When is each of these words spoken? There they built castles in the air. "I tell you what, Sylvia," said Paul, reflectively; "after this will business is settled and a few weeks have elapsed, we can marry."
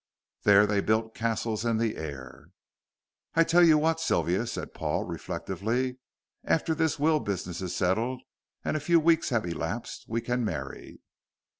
There 0.41 0.65
they 0.65 0.81
built 0.81 1.13
castles 1.13 1.63
in 1.63 1.77
the 1.77 1.95
air. 1.95 2.47
"I 3.35 3.43
tell 3.43 3.63
you 3.63 3.77
what, 3.77 3.99
Sylvia," 3.99 4.47
said 4.47 4.73
Paul, 4.73 5.03
reflectively; 5.05 5.99
"after 6.43 6.73
this 6.73 6.97
will 6.97 7.19
business 7.19 7.61
is 7.61 7.75
settled 7.75 8.23
and 8.65 8.75
a 8.75 8.79
few 8.79 8.99
weeks 8.99 9.29
have 9.29 9.45
elapsed, 9.45 10.05
we 10.07 10.19
can 10.19 10.43
marry." 10.43 11.01